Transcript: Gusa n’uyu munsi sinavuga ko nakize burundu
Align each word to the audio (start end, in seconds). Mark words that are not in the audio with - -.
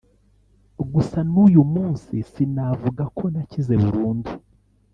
Gusa 0.93 1.19
n’uyu 1.31 1.63
munsi 1.73 2.13
sinavuga 2.31 3.03
ko 3.17 3.23
nakize 3.33 3.73
burundu 3.83 4.31